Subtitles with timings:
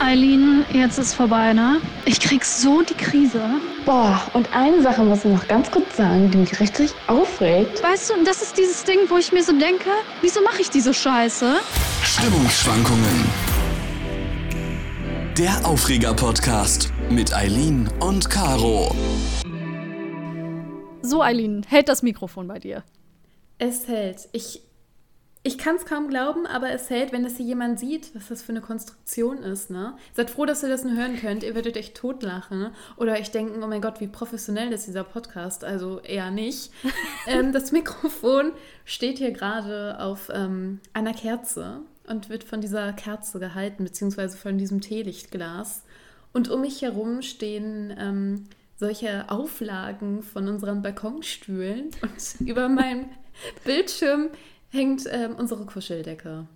[0.00, 1.80] Eileen, jetzt ist vorbei, ne?
[2.04, 3.42] Ich krieg so die Krise.
[3.84, 7.82] Boah, und eine Sache muss ich noch ganz kurz sagen, die mich richtig aufregt.
[7.82, 9.90] Weißt du, und das ist dieses Ding, wo ich mir so denke,
[10.20, 11.56] wieso mache ich diese Scheiße?
[12.02, 13.24] Stimmungsschwankungen.
[15.36, 18.94] Der Aufreger-Podcast mit Eileen und Caro.
[21.02, 22.84] So, Eileen, hält das Mikrofon bei dir.
[23.58, 24.28] Es hält.
[24.32, 24.62] Ich
[25.42, 28.42] ich kann es kaum glauben, aber es hält, wenn das hier jemand sieht, was das
[28.42, 29.70] für eine Konstruktion ist.
[29.70, 29.96] Ne?
[30.12, 31.42] Seid froh, dass ihr das nur hören könnt.
[31.42, 32.58] Ihr werdet euch totlachen.
[32.58, 32.72] Ne?
[32.96, 35.64] Oder euch denken, oh mein Gott, wie professionell ist dieser Podcast.
[35.64, 36.72] Also eher nicht.
[37.26, 38.52] ähm, das Mikrofon
[38.84, 44.58] steht hier gerade auf ähm, einer Kerze und wird von dieser Kerze gehalten, beziehungsweise von
[44.58, 45.84] diesem Teelichtglas.
[46.32, 53.06] Und um mich herum stehen ähm, solche Auflagen von unseren Balkonstühlen und über meinem
[53.64, 54.30] Bildschirm
[54.70, 56.46] hängt ähm, unsere Kuscheldecke.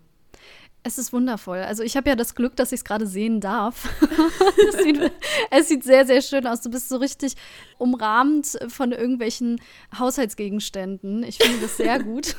[0.84, 1.58] Es ist wundervoll.
[1.58, 3.88] Also ich habe ja das Glück, dass ich es gerade sehen darf.
[4.68, 5.12] es, sieht,
[5.50, 6.60] es, sieht, sehr, sehr schön aus.
[6.60, 7.34] Du bist so richtig
[7.78, 9.60] umrahmt von irgendwelchen
[9.96, 11.22] Haushaltsgegenständen.
[11.22, 12.34] Ich finde das sehr gut.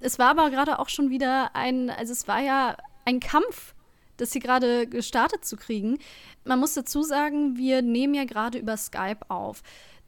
[0.00, 2.76] es war aber gerade auch schon wieder ein, also es war ja
[3.06, 3.74] ein Kampf,
[4.18, 5.98] das hier gerade gestartet zu kriegen.
[6.44, 9.62] Man muss dazu sagen, wir nehmen ja gerade über Skype auf.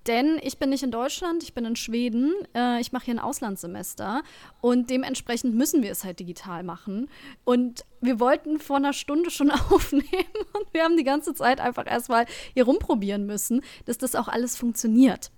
[0.09, 2.33] Denn ich bin nicht in Deutschland, ich bin in Schweden.
[2.55, 4.23] Äh, ich mache hier ein Auslandssemester
[4.63, 7.11] und dementsprechend müssen wir es halt digital machen.
[7.45, 10.09] Und wir wollten vor einer Stunde schon aufnehmen
[10.55, 14.57] und wir haben die ganze Zeit einfach erstmal hier rumprobieren müssen, dass das auch alles
[14.57, 15.31] funktioniert.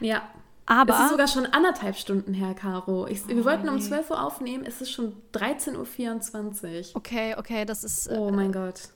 [0.00, 0.22] Ja.
[0.66, 3.08] Aber es ist sogar schon anderthalb Stunden her, Caro.
[3.08, 6.96] Ich, wir oh, wollten um 12 Uhr aufnehmen, es ist schon 13.24 Uhr.
[6.96, 8.06] Okay, okay, das ist.
[8.06, 8.90] Äh, oh mein Gott.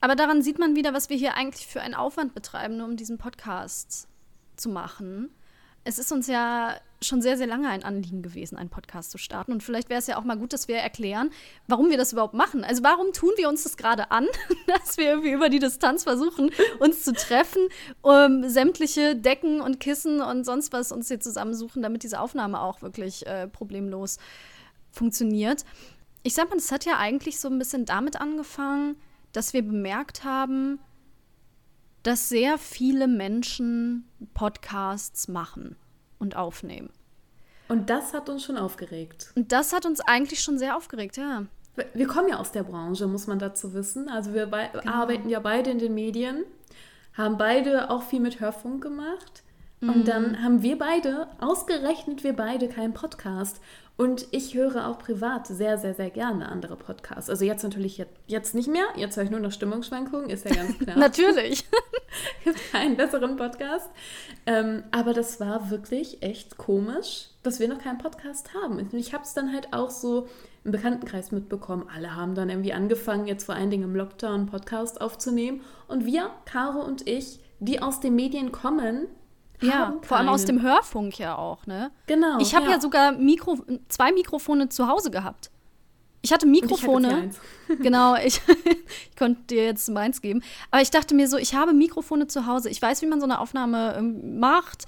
[0.00, 2.96] Aber daran sieht man wieder, was wir hier eigentlich für einen Aufwand betreiben, nur um
[2.96, 4.06] diesen Podcast
[4.56, 5.30] zu machen.
[5.84, 9.52] Es ist uns ja schon sehr, sehr lange ein Anliegen gewesen, einen Podcast zu starten.
[9.52, 11.30] Und vielleicht wäre es ja auch mal gut, dass wir erklären,
[11.68, 12.64] warum wir das überhaupt machen.
[12.64, 14.26] Also warum tun wir uns das gerade an,
[14.66, 17.68] dass wir irgendwie über die Distanz versuchen, uns zu treffen,
[18.02, 22.82] um sämtliche Decken und Kissen und sonst was uns hier zusammensuchen, damit diese Aufnahme auch
[22.82, 24.18] wirklich äh, problemlos
[24.90, 25.64] funktioniert.
[26.22, 28.96] Ich sag mal, das hat ja eigentlich so ein bisschen damit angefangen,
[29.32, 30.78] dass wir bemerkt haben,
[32.04, 35.76] dass sehr viele Menschen Podcasts machen
[36.18, 36.90] und aufnehmen.
[37.68, 39.32] Und das hat uns schon aufgeregt.
[39.34, 41.46] Und das hat uns eigentlich schon sehr aufgeregt, ja.
[41.92, 44.08] Wir kommen ja aus der Branche, muss man dazu wissen.
[44.08, 44.68] Also wir genau.
[44.86, 46.44] arbeiten ja beide in den Medien,
[47.14, 49.42] haben beide auch viel mit Hörfunk gemacht.
[49.88, 50.04] Und mhm.
[50.04, 53.60] dann haben wir beide, ausgerechnet wir beide, keinen Podcast.
[53.96, 57.30] Und ich höre auch privat sehr, sehr, sehr gerne andere Podcasts.
[57.30, 58.86] Also jetzt natürlich jetzt, jetzt nicht mehr.
[58.96, 60.98] Jetzt höre ich nur noch Stimmungsschwankungen, ist ja ganz klar.
[60.98, 61.64] natürlich.
[62.44, 63.88] Gibt keinen besseren Podcast.
[64.46, 68.78] Ähm, aber das war wirklich echt komisch, dass wir noch keinen Podcast haben.
[68.78, 70.26] Und ich habe es dann halt auch so
[70.64, 71.86] im Bekanntenkreis mitbekommen.
[71.94, 75.60] Alle haben dann irgendwie angefangen, jetzt vor allen Dingen im Lockdown Podcast aufzunehmen.
[75.86, 79.06] Und wir, Caro und ich, die aus den Medien kommen,
[79.66, 81.90] ja, vor allem aus dem Hörfunk ja auch, ne?
[82.06, 82.38] Genau.
[82.38, 82.72] Ich habe ja.
[82.72, 82.80] ja.
[82.80, 83.58] sogar Mikro
[83.88, 85.50] zwei Mikrofone zu Hause gehabt.
[86.24, 87.30] Ich hatte Mikrofone.
[87.68, 88.40] Ich genau, ich,
[89.10, 90.42] ich konnte dir jetzt meins geben.
[90.70, 92.70] Aber ich dachte mir so, ich habe Mikrofone zu Hause.
[92.70, 94.84] Ich weiß, wie man so eine Aufnahme ähm, macht.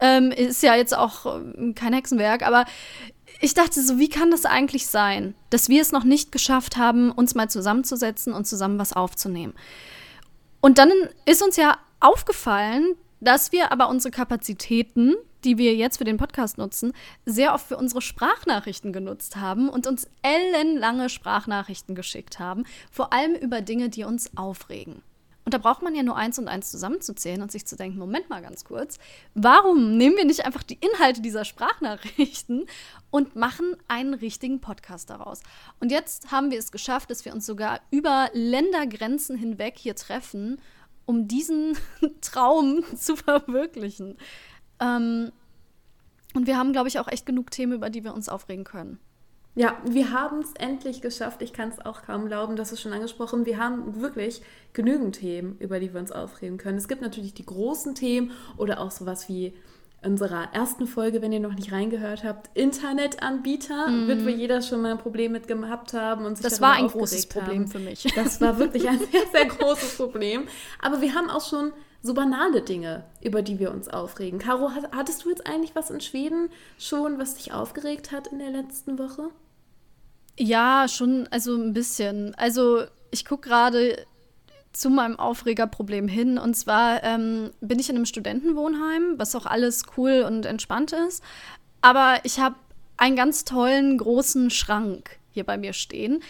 [0.00, 2.64] Ähm, ist ja jetzt auch ähm, kein Hexenwerk, aber
[3.40, 7.12] ich dachte so, wie kann das eigentlich sein, dass wir es noch nicht geschafft haben,
[7.12, 9.54] uns mal zusammenzusetzen und zusammen was aufzunehmen?
[10.60, 10.90] Und dann
[11.24, 15.14] ist uns ja aufgefallen, dass wir aber unsere Kapazitäten,
[15.44, 16.92] die wir jetzt für den Podcast nutzen,
[17.24, 23.34] sehr oft für unsere Sprachnachrichten genutzt haben und uns ellenlange Sprachnachrichten geschickt haben, vor allem
[23.34, 25.02] über Dinge, die uns aufregen.
[25.50, 28.28] Und da braucht man ja nur eins und eins zusammenzuzählen und sich zu denken, Moment
[28.28, 28.98] mal ganz kurz,
[29.34, 32.66] warum nehmen wir nicht einfach die Inhalte dieser Sprachnachrichten
[33.10, 35.40] und machen einen richtigen Podcast daraus?
[35.80, 40.60] Und jetzt haben wir es geschafft, dass wir uns sogar über Ländergrenzen hinweg hier treffen
[41.10, 41.76] um diesen
[42.20, 44.16] Traum zu verwirklichen.
[44.78, 45.32] Ähm,
[46.34, 49.00] und wir haben, glaube ich, auch echt genug Themen, über die wir uns aufregen können.
[49.56, 51.42] Ja, wir haben es endlich geschafft.
[51.42, 53.44] Ich kann es auch kaum glauben, das ist schon angesprochen.
[53.44, 54.40] Wir haben wirklich
[54.72, 56.78] genügend Themen, über die wir uns aufregen können.
[56.78, 59.52] Es gibt natürlich die großen Themen oder auch sowas wie
[60.02, 64.08] unserer ersten Folge, wenn ihr noch nicht reingehört habt, Internetanbieter, mm.
[64.08, 66.88] wird wohl jeder schon mal ein Problem mit gehabt haben und sich Das war ein
[66.88, 68.04] großes Problem für mich.
[68.14, 70.48] Das war wirklich ein sehr, sehr großes Problem.
[70.80, 74.38] Aber wir haben auch schon so banale Dinge, über die wir uns aufregen.
[74.38, 76.48] Caro, hattest du jetzt eigentlich was in Schweden
[76.78, 79.28] schon, was dich aufgeregt hat in der letzten Woche?
[80.38, 82.34] Ja, schon, also ein bisschen.
[82.36, 84.06] Also ich gucke gerade
[84.72, 86.38] zu meinem Aufregerproblem hin.
[86.38, 91.22] Und zwar ähm, bin ich in einem Studentenwohnheim, was auch alles cool und entspannt ist.
[91.80, 92.56] Aber ich habe
[92.96, 96.22] einen ganz tollen großen Schrank hier bei mir stehen.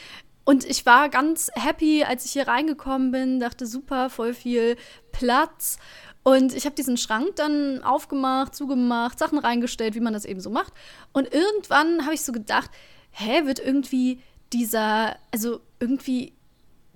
[0.45, 4.77] Und ich war ganz happy, als ich hier reingekommen bin, dachte, super, voll viel
[5.13, 5.79] Platz.
[6.23, 10.51] Und ich habe diesen Schrank dann aufgemacht, zugemacht, Sachen reingestellt, wie man das eben so
[10.51, 10.73] macht.
[11.13, 12.71] Und irgendwann habe ich so gedacht,
[13.11, 14.21] hä, wird irgendwie
[14.53, 16.33] dieser, also irgendwie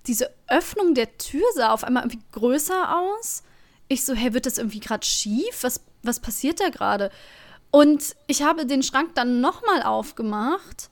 [0.06, 3.42] diese Öffnung der Tür sah auf einmal irgendwie größer aus.
[3.88, 5.62] Ich so, hä, wird das irgendwie gerade schief?
[5.62, 7.10] Was, was passiert da gerade?
[7.70, 10.90] Und ich habe den Schrank dann nochmal aufgemacht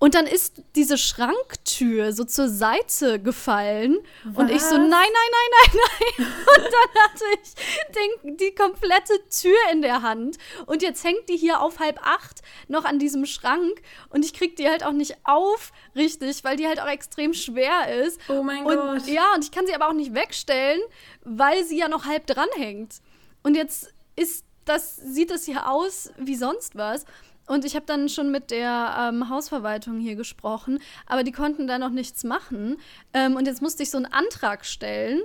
[0.00, 3.98] und dann ist diese Schranktür so zur Seite gefallen.
[4.24, 4.36] Was?
[4.36, 5.82] Und ich so, nein, nein, nein, nein,
[6.18, 6.26] nein.
[6.56, 10.38] Und dann hatte ich den, die komplette Tür in der Hand.
[10.66, 13.82] Und jetzt hängt die hier auf halb acht noch an diesem Schrank.
[14.10, 18.04] Und ich krieg die halt auch nicht auf, richtig, weil die halt auch extrem schwer
[18.04, 18.20] ist.
[18.28, 19.06] Oh mein und, Gott.
[19.08, 20.80] Ja, und ich kann sie aber auch nicht wegstellen,
[21.24, 22.94] weil sie ja noch halb dran hängt.
[23.42, 27.04] Und jetzt ist das, sieht es hier aus wie sonst was.
[27.48, 31.78] Und ich habe dann schon mit der ähm, Hausverwaltung hier gesprochen, aber die konnten da
[31.78, 32.76] noch nichts machen.
[33.14, 35.20] Ähm, und jetzt musste ich so einen Antrag stellen.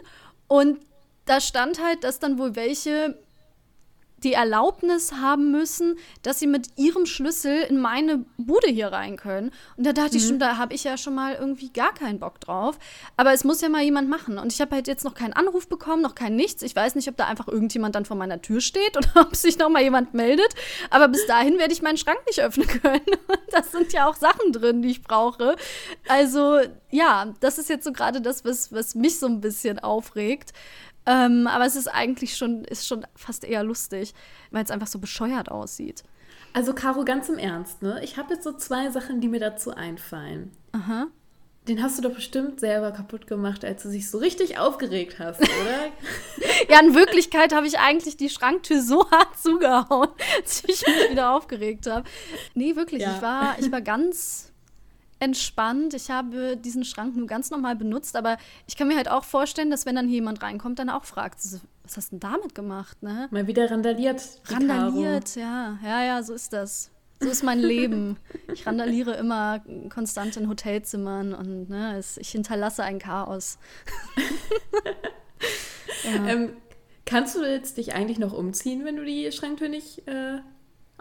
[0.47, 0.79] Und
[1.25, 3.17] da stand halt, dass dann wohl welche
[4.23, 9.51] die Erlaubnis haben müssen, dass sie mit ihrem Schlüssel in meine Bude hier rein können.
[9.77, 10.17] Und da dachte mhm.
[10.17, 12.77] ich schon, da habe ich ja schon mal irgendwie gar keinen Bock drauf.
[13.17, 14.37] Aber es muss ja mal jemand machen.
[14.37, 16.61] Und ich habe halt jetzt noch keinen Anruf bekommen, noch kein Nichts.
[16.61, 19.57] Ich weiß nicht, ob da einfach irgendjemand dann vor meiner Tür steht oder ob sich
[19.57, 20.53] noch mal jemand meldet.
[20.89, 23.01] Aber bis dahin werde ich meinen Schrank nicht öffnen können.
[23.27, 25.55] Und das sind ja auch Sachen drin, die ich brauche.
[26.07, 26.59] Also
[26.89, 30.53] ja, das ist jetzt so gerade das, was, was mich so ein bisschen aufregt.
[31.05, 34.13] Ähm, aber es ist eigentlich schon, ist schon fast eher lustig,
[34.51, 36.03] weil es einfach so bescheuert aussieht.
[36.53, 37.99] Also, Caro, ganz im Ernst, ne?
[38.03, 40.51] Ich habe jetzt so zwei Sachen, die mir dazu einfallen.
[40.71, 41.07] Aha.
[41.67, 45.41] Den hast du doch bestimmt selber kaputt gemacht, als du dich so richtig aufgeregt hast,
[45.41, 45.91] oder?
[46.69, 50.09] ja, in Wirklichkeit habe ich eigentlich die Schranktür so hart zugehauen,
[50.43, 52.07] dass ich mich wieder aufgeregt habe.
[52.53, 53.15] Nee, wirklich, ja.
[53.15, 54.52] ich, war, ich war ganz
[55.23, 55.93] entspannt.
[55.93, 58.37] Ich habe diesen Schrank nur ganz normal benutzt, aber
[58.67, 61.39] ich kann mir halt auch vorstellen, dass wenn dann hier jemand reinkommt, dann auch fragt,
[61.83, 63.27] was hast du denn damit gemacht, ne?
[63.31, 64.21] Mal wieder randaliert.
[64.45, 65.77] Randaliert, ja.
[65.83, 66.91] Ja, ja, so ist das.
[67.19, 68.17] So ist mein Leben.
[68.53, 73.57] Ich randaliere immer konstant in Hotelzimmern und ne, es, ich hinterlasse ein Chaos.
[76.03, 76.27] ja.
[76.27, 76.49] ähm,
[77.05, 80.39] kannst du jetzt dich eigentlich noch umziehen, wenn du die Schranktür nicht äh,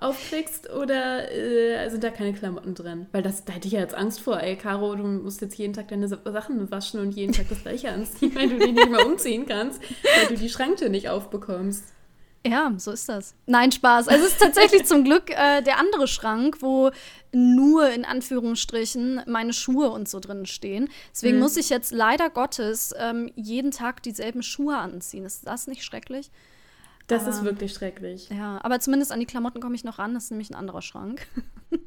[0.03, 3.07] aufkriegst oder äh, sind da keine Klamotten drin?
[3.13, 4.41] Weil das, da hätte ich ja jetzt Angst vor.
[4.41, 7.91] Ey, Caro, du musst jetzt jeden Tag deine Sachen waschen und jeden Tag das gleiche
[7.91, 11.85] anziehen, weil du die nicht mehr umziehen kannst, weil du die Schranktür nicht aufbekommst.
[12.45, 13.35] Ja, so ist das.
[13.47, 14.09] Nein, Spaß.
[14.09, 16.91] Also es ist tatsächlich zum Glück äh, der andere Schrank, wo
[17.31, 20.89] nur in Anführungsstrichen meine Schuhe und so drin stehen.
[21.13, 21.43] Deswegen mhm.
[21.43, 25.25] muss ich jetzt leider Gottes ähm, jeden Tag dieselben Schuhe anziehen.
[25.25, 26.31] Ist das nicht schrecklich?
[27.07, 28.29] Das aber, ist wirklich schrecklich.
[28.31, 30.15] Ja, aber zumindest an die Klamotten komme ich noch ran.
[30.15, 31.27] Das ist nämlich ein anderer Schrank.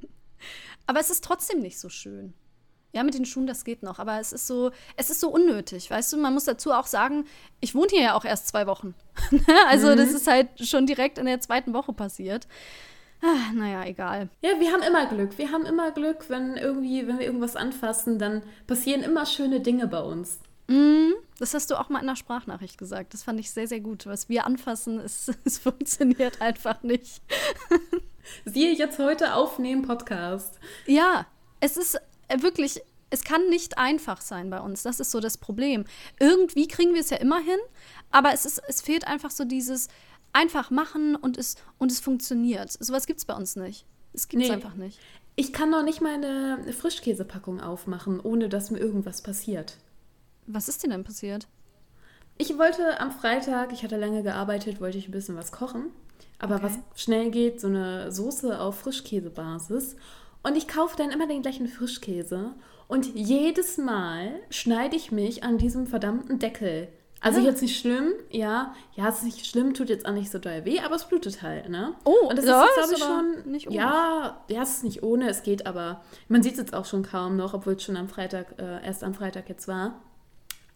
[0.88, 2.34] aber es ist trotzdem nicht so schön.
[2.94, 4.00] Ja, mit den Schuhen, das geht noch.
[4.00, 5.92] Aber es ist so, es ist so unnötig.
[5.92, 7.26] Weißt du, man muss dazu auch sagen,
[7.60, 8.96] ich wohne hier ja auch erst zwei Wochen.
[9.68, 9.98] also, mhm.
[9.98, 12.48] das ist halt schon direkt in der zweiten Woche passiert.
[13.22, 14.30] Ah, naja, egal.
[14.42, 15.38] Ja, wir haben immer Glück.
[15.38, 19.88] Wir haben immer Glück, wenn irgendwie, wenn wir irgendwas anfassen, dann passieren immer schöne Dinge
[19.88, 20.40] bei uns.
[20.68, 23.14] Mm, das hast du auch mal in der Sprachnachricht gesagt.
[23.14, 24.06] Das fand ich sehr, sehr gut.
[24.06, 27.22] Was wir anfassen, es, es funktioniert einfach nicht.
[28.46, 30.60] Siehe jetzt heute aufnehmen Podcast.
[30.88, 31.28] Ja,
[31.60, 34.84] es ist äh, wirklich, es kann nicht einfach sein bei uns.
[34.84, 35.86] Das ist so das Problem.
[36.20, 37.60] Irgendwie kriegen wir es ja immer hin,
[38.12, 39.89] aber es, ist, es fehlt einfach so dieses
[40.34, 42.72] einfach machen und es, und es funktioniert.
[42.72, 43.86] Sowas gibt es bei uns nicht.
[44.13, 44.56] Es gibt es nee.
[44.56, 45.00] einfach nicht.
[45.36, 49.78] Ich kann noch nicht mal eine Frischkäsepackung aufmachen, ohne dass mir irgendwas passiert.
[50.48, 51.48] Was ist denn denn passiert?
[52.38, 55.92] Ich wollte am Freitag, ich hatte lange gearbeitet, wollte ich ein bisschen was kochen.
[56.40, 56.66] Aber okay.
[56.66, 59.96] was schnell geht, so eine Soße auf Frischkäsebasis.
[60.44, 62.54] Und ich kaufe dann immer den gleichen Frischkäse.
[62.88, 66.90] Und jedes Mal schneide ich mich an diesem verdammten Deckel.
[67.22, 67.48] Also ja.
[67.48, 70.64] jetzt nicht schlimm, ja, ja, es ist nicht schlimm, tut jetzt auch nicht so doll
[70.66, 71.96] weh, aber es blutet halt, ne?
[72.04, 73.75] Oh, und das ja, ist, glaube ich, schon nicht ohne.
[73.78, 76.04] Ja, ja, es ist nicht ohne, es geht aber.
[76.28, 79.04] Man sieht es jetzt auch schon kaum noch, obwohl es schon am Freitag, äh, erst
[79.04, 80.02] am Freitag jetzt war.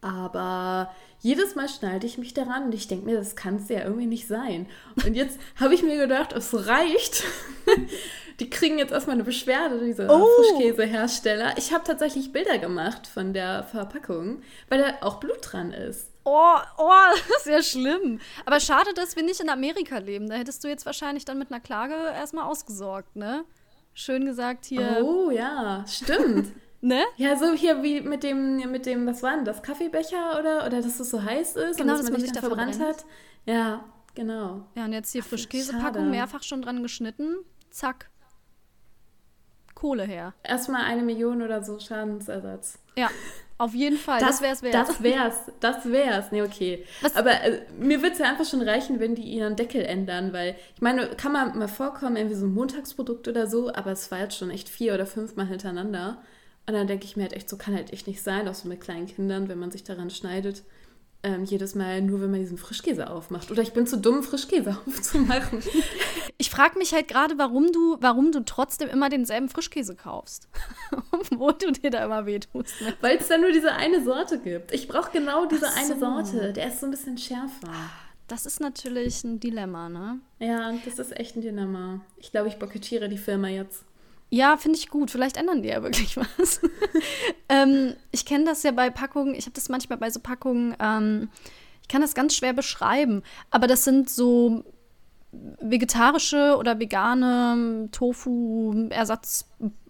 [0.01, 3.83] Aber jedes Mal schneide ich mich daran und ich denke mir, das kann es ja
[3.83, 4.67] irgendwie nicht sein.
[5.05, 7.23] Und jetzt habe ich mir gedacht, es reicht.
[8.39, 10.25] Die kriegen jetzt erstmal eine Beschwerde, diese oh.
[10.25, 11.57] Frischkäsehersteller.
[11.57, 16.09] Ich habe tatsächlich Bilder gemacht von der Verpackung, weil da auch Blut dran ist.
[16.23, 16.91] Oh, oh,
[17.27, 18.21] das ist ja schlimm.
[18.45, 20.29] Aber schade, dass wir nicht in Amerika leben.
[20.29, 23.43] Da hättest du jetzt wahrscheinlich dann mit einer Klage erstmal ausgesorgt, ne?
[23.93, 25.01] Schön gesagt hier.
[25.03, 26.53] Oh ja, stimmt.
[26.81, 27.03] Ne?
[27.17, 30.81] Ja, so hier wie mit dem, mit dem, was war denn das, Kaffeebecher oder, oder
[30.81, 32.99] dass es so heiß ist genau, und dass, dass man sich da verbrannt, verbrennt.
[32.99, 33.05] hat.
[33.45, 33.83] Ja,
[34.15, 34.65] genau.
[34.75, 37.35] Ja, und jetzt hier Frischkäsepackung, mehrfach schon dran geschnitten.
[37.69, 38.09] Zack.
[39.75, 40.33] Kohle her.
[40.43, 42.79] Erstmal eine Million oder so Schadensersatz.
[42.97, 43.09] Ja,
[43.57, 44.19] auf jeden Fall.
[44.19, 44.73] Das, das wär's wert.
[44.73, 45.51] Das wär's.
[45.59, 46.31] Das wär's.
[46.31, 46.85] Nee, okay.
[47.01, 47.15] Was?
[47.15, 50.55] Aber äh, mir würde es ja einfach schon reichen, wenn die ihren Deckel ändern, weil
[50.75, 54.19] ich meine, kann man mal vorkommen, irgendwie so ein Montagsprodukt oder so, aber es war
[54.19, 56.21] jetzt schon echt vier oder fünfmal hintereinander.
[56.65, 58.67] Und dann denke ich mir halt echt, so kann halt echt nicht sein, auch so
[58.67, 60.63] mit kleinen Kindern, wenn man sich daran schneidet
[61.21, 63.51] ähm, jedes Mal nur, wenn man diesen Frischkäse aufmacht.
[63.51, 65.61] Oder ich bin zu dumm, Frischkäse aufzumachen.
[66.37, 70.47] Ich frage mich halt gerade, warum du, warum du trotzdem immer denselben Frischkäse kaufst.
[71.11, 72.81] Obwohl du dir da immer wehtust.
[72.81, 72.93] Ne?
[73.01, 74.73] Weil es da nur diese eine Sorte gibt.
[74.73, 75.75] Ich brauche genau diese so.
[75.75, 76.53] eine Sorte.
[76.53, 77.73] Der ist so ein bisschen schärfer.
[78.27, 80.19] Das ist natürlich ein Dilemma, ne?
[80.37, 81.99] Ja, das ist echt ein Dilemma.
[82.17, 83.83] Ich glaube, ich boykottiere die Firma jetzt.
[84.29, 85.11] Ja, finde ich gut.
[85.11, 86.61] Vielleicht ändern die ja wirklich was.
[87.49, 91.29] ähm, ich kenne das ja bei Packungen, ich habe das manchmal bei so Packungen, ähm,
[91.81, 94.63] ich kann das ganz schwer beschreiben, aber das sind so
[95.31, 99.45] vegetarische oder vegane Tofu-Ersatz,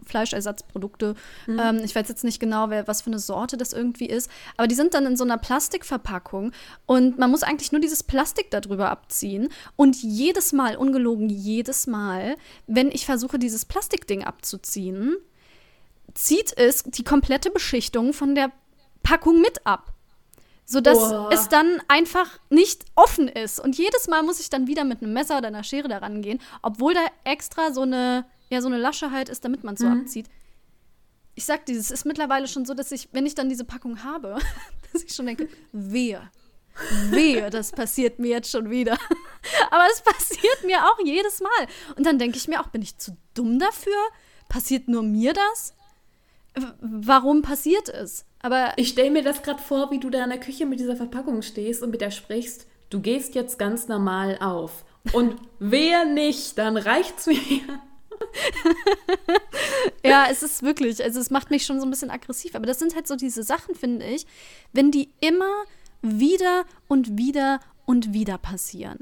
[0.09, 1.15] Fleischersatzprodukte.
[1.47, 1.59] Mhm.
[1.59, 4.67] Ähm, ich weiß jetzt nicht genau, wer, was für eine Sorte das irgendwie ist, aber
[4.67, 6.51] die sind dann in so einer Plastikverpackung
[6.85, 12.35] und man muss eigentlich nur dieses Plastik darüber abziehen und jedes Mal, ungelogen jedes Mal,
[12.67, 15.15] wenn ich versuche, dieses Plastikding abzuziehen,
[16.13, 18.51] zieht es die komplette Beschichtung von der
[19.03, 19.93] Packung mit ab
[20.69, 21.29] sodass oh.
[21.31, 23.59] es dann einfach nicht offen ist.
[23.59, 26.39] Und jedes Mal muss ich dann wieder mit einem Messer oder einer Schere daran gehen,
[26.61, 29.87] obwohl da extra so eine, ja, so eine Lasche halt ist, damit man es so
[29.87, 30.01] mhm.
[30.01, 30.27] abzieht.
[31.35, 34.03] Ich sag dir, es ist mittlerweile schon so, dass ich, wenn ich dann diese Packung
[34.03, 34.37] habe,
[34.93, 36.29] dass ich schon denke, wehe.
[37.09, 38.93] Wehe, das passiert mir jetzt schon wieder.
[39.71, 41.67] Aber es passiert mir auch jedes Mal.
[41.97, 43.97] Und dann denke ich mir auch, bin ich zu dumm dafür?
[44.47, 45.73] Passiert nur mir das?
[46.81, 48.25] warum passiert es?
[48.41, 50.95] Aber ich stelle mir das gerade vor, wie du da in der Küche mit dieser
[50.95, 52.67] Verpackung stehst und mit der sprichst.
[52.89, 54.85] Du gehst jetzt ganz normal auf.
[55.13, 57.79] Und wer nicht, dann reicht's mir.
[60.03, 62.55] ja, es ist wirklich, also es macht mich schon so ein bisschen aggressiv.
[62.55, 64.25] Aber das sind halt so diese Sachen, finde ich,
[64.73, 65.63] wenn die immer
[66.01, 68.99] wieder und wieder und wieder passieren.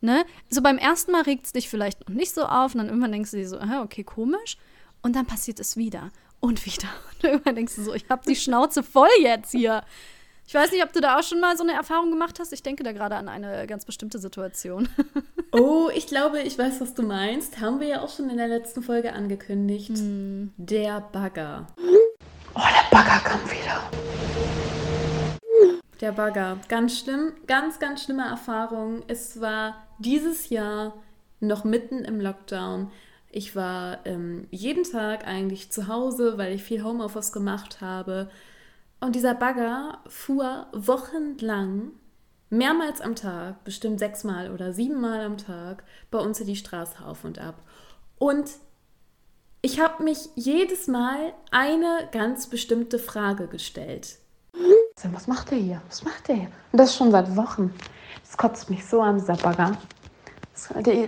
[0.00, 0.24] Ne?
[0.48, 3.12] So beim ersten Mal regt es dich vielleicht noch nicht so auf und dann irgendwann
[3.12, 4.56] denkst du dir so, okay, komisch.
[5.02, 6.10] Und dann passiert es wieder
[6.40, 6.88] und wieder.
[7.14, 9.82] Und irgendwann denkst du so, ich habe die Schnauze voll jetzt hier.
[10.48, 12.54] Ich weiß nicht, ob du da auch schon mal so eine Erfahrung gemacht hast.
[12.54, 14.88] Ich denke da gerade an eine ganz bestimmte Situation.
[15.50, 17.58] Oh, ich glaube, ich weiß, was du meinst.
[17.58, 19.96] Haben wir ja auch schon in der letzten Folge angekündigt.
[19.96, 20.52] Hm.
[20.58, 21.66] Der Bagger.
[22.54, 23.82] Oh, der Bagger kam wieder.
[26.02, 26.58] Der Bagger.
[26.68, 27.32] Ganz schlimm.
[27.46, 29.02] Ganz, ganz schlimme Erfahrung.
[29.08, 31.02] Es war dieses Jahr
[31.40, 32.92] noch mitten im Lockdown.
[33.30, 38.28] Ich war ähm, jeden Tag eigentlich zu Hause, weil ich viel Homeoffice gemacht habe.
[39.00, 41.92] Und dieser Bagger fuhr wochenlang,
[42.50, 47.24] mehrmals am Tag, bestimmt sechsmal oder siebenmal am Tag, bei uns in die Straße auf
[47.24, 47.62] und ab.
[48.18, 48.50] Und
[49.62, 54.18] ich habe mich jedes Mal eine ganz bestimmte Frage gestellt.
[55.12, 55.80] Was macht der hier?
[55.88, 56.48] Was macht der hier?
[56.72, 57.72] Und das schon seit Wochen.
[58.24, 59.78] Das kotzt mich so an, dieser Bagger.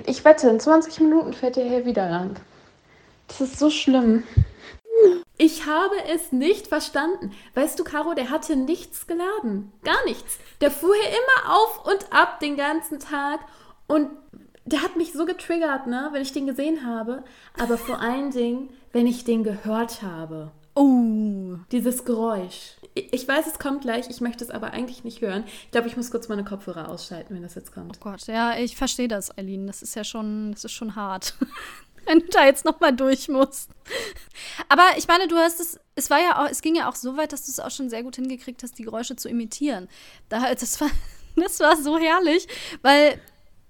[0.07, 2.37] Ich wette, in 20 Minuten fährt er hier wieder lang.
[3.27, 4.23] Das ist so schlimm.
[5.43, 7.33] Ich habe es nicht verstanden.
[7.55, 9.73] Weißt du, Caro, der hatte nichts geladen.
[9.85, 10.39] Gar nichts.
[10.61, 13.41] Der fuhr hier immer auf und ab den ganzen Tag.
[13.87, 14.11] Und
[14.67, 17.25] der hat mich so getriggert, ne, wenn ich den gesehen habe.
[17.59, 20.51] Aber vor allen Dingen, wenn ich den gehört habe.
[20.75, 21.57] Oh.
[21.73, 22.77] Dieses Geräusch.
[22.95, 25.45] Ich weiß, es kommt gleich, ich möchte es aber eigentlich nicht hören.
[25.47, 27.97] Ich glaube, ich muss kurz meine Kopfhörer ausschalten, wenn das jetzt kommt.
[27.97, 29.67] Oh Gott, ja, ich verstehe das, Eileen.
[29.67, 31.35] Das ist ja schon, das ist schon hart.
[32.11, 33.71] wenn du da jetzt nochmal durch musst.
[34.69, 37.17] Aber ich meine, du hast es, es war ja auch, es ging ja auch so
[37.17, 39.89] weit, dass du es auch schon sehr gut hingekriegt hast, die Geräusche zu imitieren.
[40.29, 40.91] Da, das war,
[41.37, 42.49] das war so herrlich,
[42.83, 43.21] weil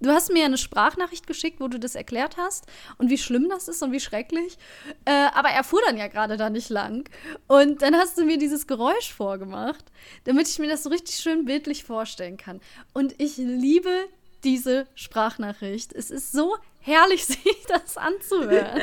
[0.02, 2.64] Du hast mir eine Sprachnachricht geschickt, wo du das erklärt hast
[2.97, 4.56] und wie schlimm das ist und wie schrecklich.
[5.04, 7.06] Äh, aber er fuhr dann ja gerade da nicht lang.
[7.49, 9.85] Und dann hast du mir dieses Geräusch vorgemacht,
[10.25, 12.62] damit ich mir das so richtig schön bildlich vorstellen kann.
[12.94, 14.09] Und ich liebe
[14.44, 15.92] diese Sprachnachricht.
[15.92, 18.82] Es ist so herrlich, sich das anzuhören.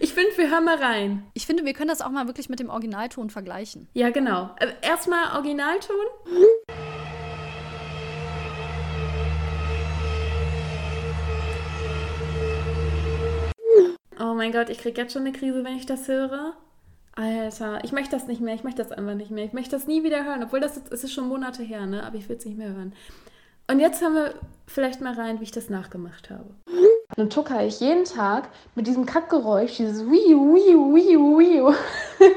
[0.00, 1.26] ich finde, wir hören mal rein.
[1.34, 3.88] Ich finde, wir können das auch mal wirklich mit dem Originalton vergleichen.
[3.94, 4.50] Ja, genau.
[4.58, 5.96] Äh, erstmal Originalton.
[14.18, 16.54] Oh mein Gott, ich kriege jetzt schon eine Krise, wenn ich das höre.
[17.16, 19.44] Alter, ich möchte das nicht mehr, ich möchte das einfach nicht mehr.
[19.44, 22.02] Ich möchte das nie wieder hören, obwohl das ist, ist schon Monate her, ne?
[22.02, 22.94] Aber ich will es nicht mehr hören.
[23.68, 24.34] Und jetzt haben wir
[24.66, 26.54] vielleicht mal rein, wie ich das nachgemacht habe.
[27.16, 31.74] Dann tucker ich jeden Tag mit diesem Kackgeräusch, dieses Wiu, Wiu, Wiu, Wiu.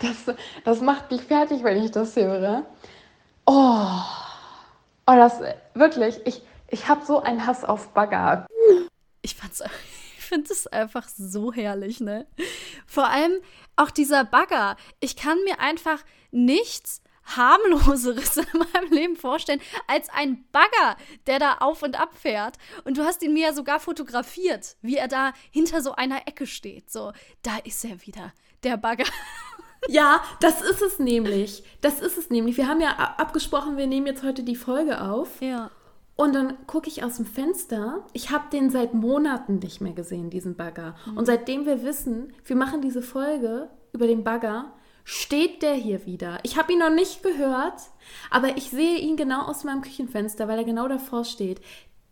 [0.00, 2.64] Das, das macht mich fertig, wenn ich das höre.
[3.44, 4.00] Oh,
[5.04, 5.40] oh das
[5.74, 8.46] wirklich, ich, ich habe so einen Hass auf Bagger.
[9.20, 9.60] Ich fand's
[10.28, 12.26] finde es einfach so herrlich, ne?
[12.86, 13.32] Vor allem
[13.76, 14.76] auch dieser Bagger.
[15.00, 17.00] Ich kann mir einfach nichts
[17.36, 22.56] harmloseres in meinem Leben vorstellen als ein Bagger, der da auf und ab fährt.
[22.84, 26.46] Und du hast ihn mir ja sogar fotografiert, wie er da hinter so einer Ecke
[26.46, 26.90] steht.
[26.90, 28.32] So, da ist er wieder,
[28.62, 29.06] der Bagger.
[29.86, 31.62] Ja, das ist es nämlich.
[31.80, 32.56] Das ist es nämlich.
[32.56, 35.40] Wir haben ja abgesprochen, wir nehmen jetzt heute die Folge auf.
[35.40, 35.70] Ja.
[36.16, 38.04] Und dann gucke ich aus dem Fenster.
[38.12, 40.96] Ich habe den seit Monaten nicht mehr gesehen, diesen Bagger.
[41.06, 41.16] Mhm.
[41.16, 44.72] Und seitdem wir wissen, wir machen diese Folge über den Bagger,
[45.08, 46.38] steht der hier wieder.
[46.42, 47.80] Ich habe ihn noch nicht gehört,
[48.30, 51.62] aber ich sehe ihn genau aus meinem Küchenfenster, weil er genau davor steht.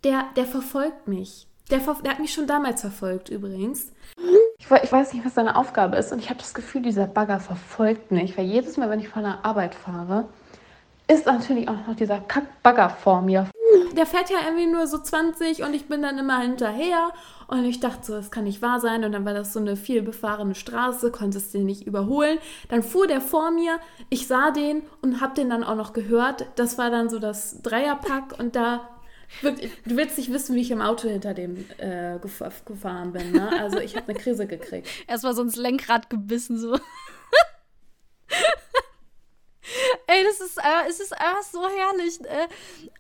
[0.03, 1.47] Der, der verfolgt mich.
[1.71, 3.93] Der, der hat mich schon damals verfolgt übrigens.
[4.59, 7.38] Ich, ich weiß nicht, was seine Aufgabe ist und ich habe das Gefühl, dieser Bagger
[7.38, 10.29] verfolgt mich, weil jedes Mal, wenn ich von der Arbeit fahre,
[11.07, 13.50] ist natürlich auch noch dieser Kackbagger vor mir.
[13.95, 17.12] Der fährt ja irgendwie nur so 20 und ich bin dann immer hinterher
[17.49, 19.76] und ich dachte so, das kann nicht wahr sein und dann war das so eine
[19.76, 22.38] viel befahrene Straße, konntest den nicht überholen.
[22.69, 23.79] Dann fuhr der vor mir,
[24.11, 26.47] ich sah den und hab den dann auch noch gehört.
[26.57, 28.88] Das war dann so das Dreierpack und da
[29.43, 33.33] du willst nicht wissen, wie ich im Auto hinter dem äh, gefahren bin.
[33.33, 33.49] Ne?
[33.61, 34.88] Also ich habe eine Krise gekriegt.
[35.09, 36.75] Erstmal so ins Lenkrad gebissen, so.
[40.07, 42.21] Ey, das ist, äh, es ist einfach so herrlich.
[42.25, 42.47] Äh.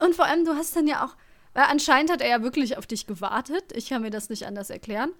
[0.04, 1.16] Und vor allem, du hast dann ja auch,
[1.56, 3.72] weil anscheinend hat er ja wirklich auf dich gewartet.
[3.74, 5.10] Ich kann mir das nicht anders erklären.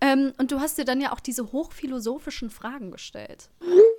[0.00, 3.48] Ähm, und du hast dir dann ja auch diese hochphilosophischen Fragen gestellt.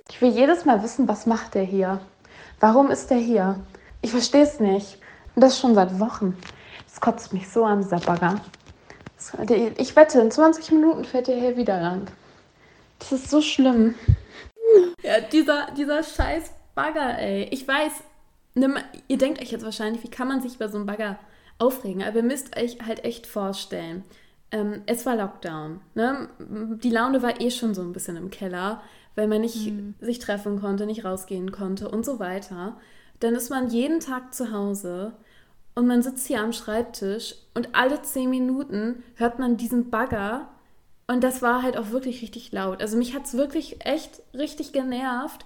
[0.08, 2.00] Ich will jedes Mal wissen, was macht er hier?
[2.60, 3.60] Warum ist er hier?
[4.00, 4.96] Ich verstehe es nicht.
[5.34, 6.34] Und das schon seit Wochen.
[6.88, 8.40] Das kotzt mich so an, dieser Bagger.
[9.76, 12.06] Ich wette, in 20 Minuten fährt er hier wieder lang.
[13.00, 13.96] Das ist so schlimm.
[15.02, 17.48] Ja, dieser, dieser scheiß Bagger, ey.
[17.50, 17.92] Ich weiß,
[18.54, 21.18] ne, ihr denkt euch jetzt wahrscheinlich, wie kann man sich über so einen Bagger
[21.62, 22.02] aufregen?
[22.02, 24.04] Aber ihr müsst euch halt echt vorstellen,
[24.50, 25.80] ähm, es war Lockdown.
[25.94, 26.28] Ne?
[26.38, 28.82] Die Laune war eh schon so ein bisschen im Keller,
[29.14, 29.94] weil man nicht mhm.
[30.00, 32.76] sich treffen konnte, nicht rausgehen konnte und so weiter.
[33.20, 35.12] Dann ist man jeden Tag zu Hause
[35.74, 40.48] und man sitzt hier am Schreibtisch und alle zehn Minuten hört man diesen Bagger
[41.06, 42.80] und das war halt auch wirklich richtig laut.
[42.80, 45.44] Also mich hat es wirklich echt richtig genervt.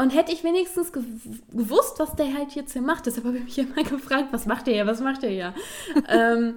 [0.00, 3.58] Und hätte ich wenigstens gewusst, was der halt jetzt hier macht, deshalb habe ich mich
[3.58, 5.54] immer gefragt, was macht der hier, was macht der hier?
[6.08, 6.54] ähm,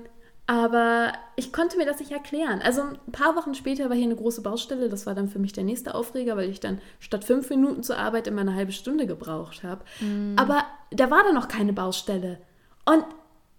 [0.48, 2.62] aber ich konnte mir das nicht erklären.
[2.62, 4.90] Also ein paar Wochen später war hier eine große Baustelle.
[4.90, 7.98] Das war dann für mich der nächste Aufreger, weil ich dann statt fünf Minuten zur
[7.98, 9.84] Arbeit immer eine halbe Stunde gebraucht habe.
[10.02, 10.36] Mm.
[10.36, 12.40] Aber da war dann noch keine Baustelle.
[12.86, 13.06] Und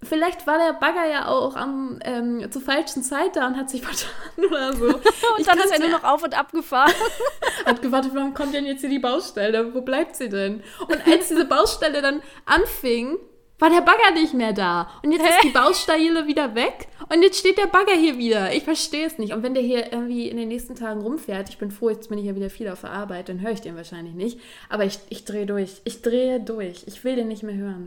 [0.02, 3.82] vielleicht war der Bagger ja auch am, ähm, zur falschen Zeit da und hat sich
[3.84, 4.86] vertan oder so.
[4.86, 5.02] und
[5.38, 6.92] ich dann ist er nur noch auf und ab gefahren.
[7.64, 9.74] hat gewartet, warum kommt denn jetzt hier die Baustelle?
[9.74, 10.62] Wo bleibt sie denn?
[10.88, 13.18] Und als diese Baustelle dann anfing,
[13.62, 14.90] war der Bagger nicht mehr da.
[15.04, 15.28] Und jetzt Hä?
[15.28, 18.52] ist die Baustelle wieder weg und jetzt steht der Bagger hier wieder.
[18.52, 19.32] Ich verstehe es nicht.
[19.32, 22.18] Und wenn der hier irgendwie in den nächsten Tagen rumfährt, ich bin froh, jetzt bin
[22.18, 24.40] ich ja wieder viel auf der Arbeit, dann höre ich den wahrscheinlich nicht.
[24.68, 25.80] Aber ich, ich drehe durch.
[25.84, 26.82] Ich drehe durch.
[26.86, 27.86] Ich will den nicht mehr hören.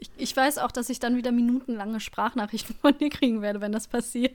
[0.00, 3.72] Ich, ich, weiß auch, dass ich dann wieder minutenlange Sprachnachrichten von dir kriegen werde, wenn
[3.72, 4.34] das passiert.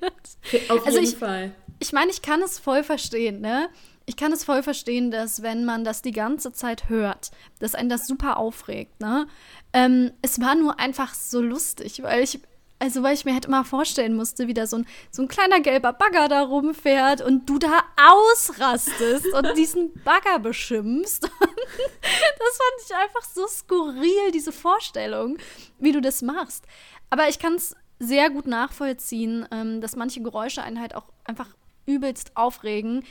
[0.69, 1.51] Auf also jeden ich, Fall.
[1.80, 3.69] Ich meine, ich kann es voll verstehen, ne?
[4.06, 7.89] Ich kann es voll verstehen, dass wenn man das die ganze Zeit hört, dass einen
[7.89, 9.28] das super aufregt, ne?
[9.73, 12.39] Ähm, es war nur einfach so lustig, weil ich
[12.86, 15.60] also, weil ich mir halt immer vorstellen musste, wie da so ein, so ein kleiner
[15.60, 21.24] gelber Bagger da rumfährt und du da ausrastest und diesen Bagger beschimpfst.
[21.24, 25.39] das fand ich einfach so skurril, diese Vorstellung,
[25.80, 26.65] wie du das machst.
[27.10, 31.56] Aber ich kann es sehr gut nachvollziehen, ähm, dass manche Geräusche einen halt auch einfach
[31.88, 33.04] übelst aufregen,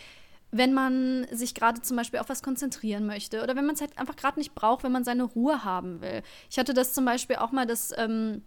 [0.52, 3.98] wenn man sich gerade zum Beispiel auf was konzentrieren möchte oder wenn man es halt
[3.98, 6.22] einfach gerade nicht braucht, wenn man seine Ruhe haben will.
[6.48, 7.92] Ich hatte das zum Beispiel auch mal, dass.
[7.98, 8.42] Ähm,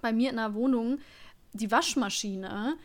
[0.00, 0.98] bei mir in der Wohnung
[1.52, 2.76] die Waschmaschine,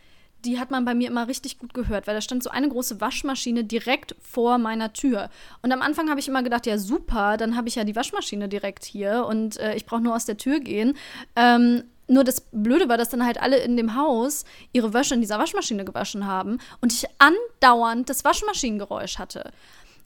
[0.46, 3.02] die hat man bei mir immer richtig gut gehört, weil da stand so eine große
[3.02, 5.30] Waschmaschine direkt vor meiner Tür.
[5.62, 8.48] Und am Anfang habe ich immer gedacht, ja super, dann habe ich ja die Waschmaschine
[8.48, 10.96] direkt hier und äh, ich brauche nur aus der Tür gehen.
[11.36, 15.22] Ähm, nur das Blöde war, dass dann halt alle in dem Haus ihre Wäsche in
[15.22, 19.52] dieser Waschmaschine gewaschen haben und ich andauernd das Waschmaschinengeräusch hatte.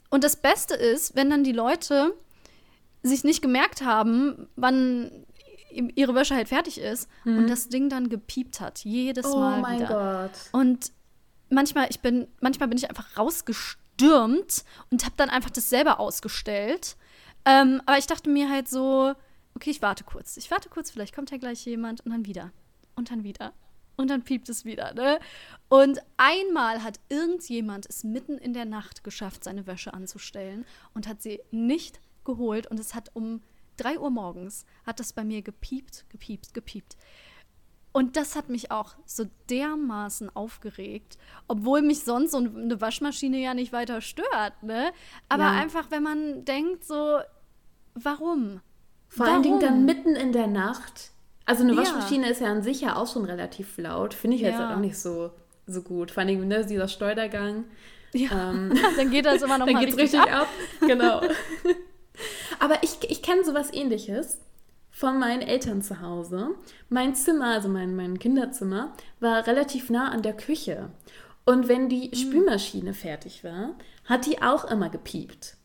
[0.08, 2.14] Und das Beste ist, wenn dann die Leute
[3.02, 5.10] sich nicht gemerkt haben, wann
[5.70, 7.38] ihre Wäsche halt fertig ist mhm.
[7.38, 8.80] und das Ding dann gepiept hat.
[8.84, 9.58] Jedes oh Mal.
[9.58, 10.28] Oh mein wieder.
[10.32, 10.40] Gott.
[10.52, 10.92] Und
[11.48, 16.96] manchmal, ich bin, manchmal bin ich einfach rausgestürmt und habe dann einfach das selber ausgestellt.
[17.44, 19.14] Ähm, aber ich dachte mir halt so,
[19.54, 20.36] okay, ich warte kurz.
[20.36, 22.52] Ich warte kurz, vielleicht kommt ja gleich jemand und dann wieder.
[22.96, 23.52] Und dann wieder.
[23.96, 25.18] Und dann piept es wieder, ne?
[25.68, 31.20] Und einmal hat irgendjemand es mitten in der Nacht geschafft, seine Wäsche anzustellen und hat
[31.20, 32.66] sie nicht geholt.
[32.66, 33.42] Und es hat um
[33.80, 36.96] 3 Uhr morgens hat das bei mir gepiept, gepiept, gepiept.
[37.92, 43.52] Und das hat mich auch so dermaßen aufgeregt, obwohl mich sonst so eine Waschmaschine ja
[43.52, 44.92] nicht weiter stört, ne?
[45.28, 45.52] Aber ja.
[45.52, 47.18] einfach, wenn man denkt, so,
[47.94, 48.60] warum?
[49.08, 49.34] Vor warum?
[49.34, 51.10] allen Dingen dann mitten in der Nacht.
[51.46, 52.30] Also eine Waschmaschine ja.
[52.30, 54.14] ist ja an sich ja auch schon relativ laut.
[54.14, 54.50] Finde ich ja.
[54.50, 55.32] jetzt halt auch nicht so,
[55.66, 56.12] so gut.
[56.12, 57.64] Vor allen Dingen ne, dieser Steuergang.
[58.12, 60.42] Ja, ähm, dann geht das immer noch dann mal geht's richtig, richtig ab.
[60.42, 60.48] ab.
[60.80, 61.22] Genau.
[62.60, 64.38] Aber ich, ich kenne sowas ähnliches
[64.90, 66.50] von meinen Eltern zu Hause.
[66.88, 70.90] Mein Zimmer, also mein, mein Kinderzimmer, war relativ nah an der Küche.
[71.44, 72.14] Und wenn die hm.
[72.14, 75.56] Spülmaschine fertig war, hat die auch immer gepiept.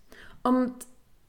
[0.41, 0.73] Und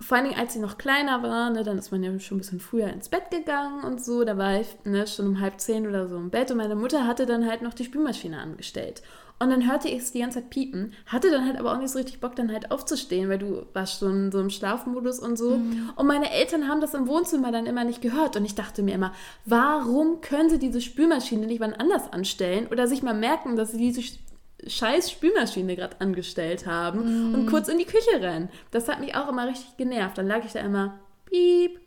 [0.00, 2.40] vor allen Dingen, als sie noch kleiner war, ne, dann ist man ja schon ein
[2.40, 4.24] bisschen früher ins Bett gegangen und so.
[4.24, 7.06] Da war ich ne, schon um halb zehn oder so im Bett und meine Mutter
[7.06, 9.02] hatte dann halt noch die Spülmaschine angestellt.
[9.38, 11.90] Und dann hörte ich es die ganze Zeit piepen, hatte dann halt aber auch nicht
[11.90, 15.58] so richtig Bock, dann halt aufzustehen, weil du warst schon so im Schlafmodus und so.
[15.58, 15.90] Mhm.
[15.94, 18.36] Und meine Eltern haben das im Wohnzimmer dann immer nicht gehört.
[18.36, 19.12] Und ich dachte mir immer,
[19.44, 23.78] warum können sie diese Spülmaschine nicht wann anders anstellen oder sich mal merken, dass sie
[23.78, 24.02] diese
[24.66, 27.34] scheiß Spülmaschine gerade angestellt haben mm.
[27.34, 28.48] und kurz in die Küche rennen.
[28.70, 30.16] Das hat mich auch immer richtig genervt.
[30.16, 31.78] Dann lag ich da immer, piep,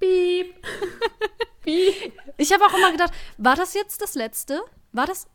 [0.00, 0.54] piep,
[1.62, 2.12] piep.
[2.38, 4.60] Ich habe auch immer gedacht, war das jetzt das Letzte?
[4.90, 5.28] War das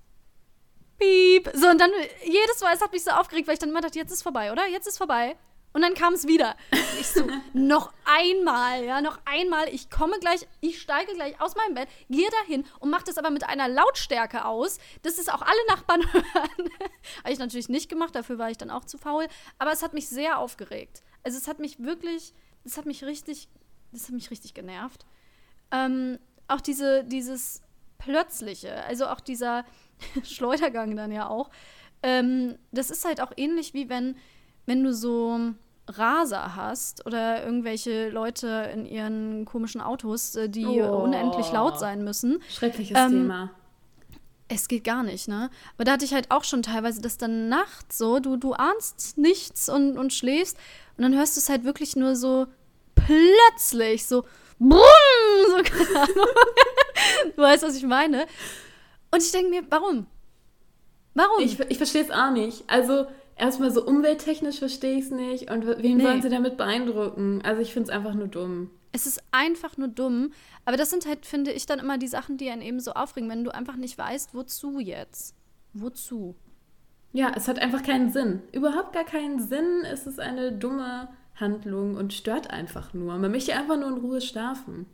[0.99, 1.49] piep.
[1.53, 1.91] So, und dann
[2.23, 4.51] jedes Mal, es hat mich so aufgeregt, weil ich dann immer dachte, jetzt ist vorbei,
[4.51, 4.67] oder?
[4.67, 5.35] Jetzt ist vorbei.
[5.71, 6.55] Und dann kam es wieder.
[6.99, 9.69] Ich so, noch einmal, ja, noch einmal.
[9.69, 13.29] Ich komme gleich, ich steige gleich aus meinem Bett, gehe dahin und mache das aber
[13.29, 16.69] mit einer Lautstärke aus, dass es auch alle Nachbarn hören.
[17.19, 19.27] Habe ich natürlich nicht gemacht, dafür war ich dann auch zu faul.
[19.59, 21.03] Aber es hat mich sehr aufgeregt.
[21.23, 22.33] Also es hat mich wirklich,
[22.63, 23.47] es hat mich richtig,
[23.91, 25.05] das hat mich richtig genervt.
[25.71, 27.61] Ähm, auch diese, dieses
[27.99, 29.65] Plötzliche, also auch dieser,
[30.23, 31.49] Schleudergang dann ja auch.
[32.01, 34.15] Ähm, das ist halt auch ähnlich wie wenn,
[34.65, 35.53] wenn du so
[35.87, 41.03] Raser hast oder irgendwelche Leute in ihren komischen Autos, äh, die oh.
[41.03, 42.41] unendlich laut sein müssen.
[42.49, 43.51] Schreckliches ähm, Thema.
[44.47, 45.49] Es geht gar nicht, ne?
[45.75, 49.17] Aber da hatte ich halt auch schon teilweise, dass dann nachts so, du, du ahnst
[49.17, 50.57] nichts und, und schläfst
[50.97, 52.47] und dann hörst du es halt wirklich nur so
[52.95, 54.25] plötzlich, so
[54.59, 54.79] brumm,
[55.49, 56.27] so keine Ahnung.
[57.35, 58.25] du weißt, was ich meine.
[59.11, 60.07] Und ich denke mir, warum?
[61.13, 61.43] Warum?
[61.43, 62.63] Ich, ich verstehe es auch nicht.
[62.67, 65.51] Also, erstmal so umwelttechnisch verstehe ich es nicht.
[65.51, 66.03] Und wen nee.
[66.03, 67.41] wollen sie damit beeindrucken?
[67.43, 68.69] Also, ich finde es einfach nur dumm.
[68.91, 70.31] Es ist einfach nur dumm.
[70.65, 73.29] Aber das sind halt, finde ich, dann immer die Sachen, die einen eben so aufregen,
[73.29, 75.35] wenn du einfach nicht weißt, wozu jetzt?
[75.73, 76.35] Wozu?
[77.11, 78.41] Ja, es hat einfach keinen Sinn.
[78.51, 79.83] Überhaupt gar keinen Sinn.
[79.91, 83.17] Es ist eine dumme Handlung und stört einfach nur.
[83.17, 84.85] Man möchte einfach nur in Ruhe schlafen.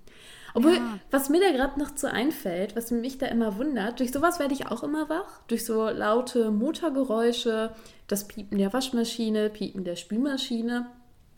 [0.56, 1.00] Obwohl, ja.
[1.12, 4.54] was mir da gerade noch so einfällt, was mich da immer wundert, durch sowas werde
[4.54, 5.42] ich auch immer wach.
[5.48, 7.76] Durch so laute Motorgeräusche,
[8.08, 10.88] das Piepen der Waschmaschine, Piepen der Spülmaschine.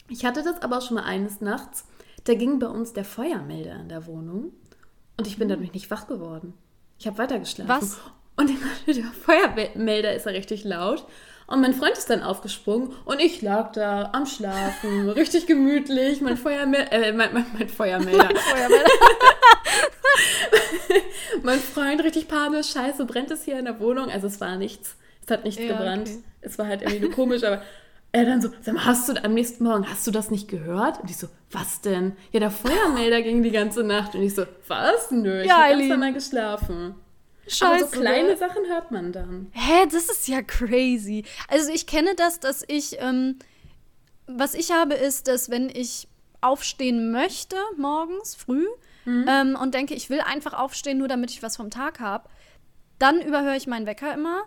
[0.08, 1.86] Ich hatte das aber auch schon mal eines Nachts.
[2.26, 4.52] Da ging bei uns der Feuermelder in der Wohnung
[5.18, 5.56] und ich bin hm.
[5.56, 6.54] dadurch nicht wach geworden.
[7.00, 7.70] Ich habe weitergeschlafen.
[7.70, 8.00] Was?
[8.36, 8.52] Und
[8.88, 11.06] der Feuermelder ist ja richtig laut.
[11.48, 16.20] Und mein Freund ist dann aufgesprungen und ich lag da am Schlafen, richtig gemütlich.
[16.20, 18.26] Mein Feuermelder, äh, mein, mein, mein Feuermelder.
[18.26, 18.84] Mein Feuermelder.
[21.44, 24.12] mein Freund richtig panisch, scheiße, brennt es hier in der Wohnung?
[24.12, 24.98] Also es war nichts.
[25.24, 26.10] Es hat nichts ja, gebrannt.
[26.10, 26.24] Okay.
[26.42, 27.62] Es war halt irgendwie nur komisch, aber
[28.12, 31.02] er dann so, sag mal, hast du am nächsten Morgen, hast du das nicht gehört?
[31.02, 32.14] Und ich so, was denn?
[32.32, 34.16] Ja, der Feuermelder ging die ganze Nacht.
[34.16, 35.12] Und ich so, was?
[35.12, 36.96] Nö, ich ja, habe ganz normal geschlafen.
[37.48, 37.66] Scheiße.
[37.66, 38.38] Aber so kleine ne?
[38.38, 39.52] Sachen hört man dann.
[39.54, 41.24] Hä, das ist ja crazy.
[41.48, 43.40] Also ich kenne das, dass ich, ähm,
[44.28, 46.08] was ich habe, ist, dass wenn ich
[46.42, 48.66] aufstehen möchte morgens früh
[49.06, 49.26] mhm.
[49.28, 52.30] ähm, und denke, ich will einfach aufstehen, nur damit ich was vom Tag habe,
[53.00, 54.44] dann überhöre ich meinen Wecker immer.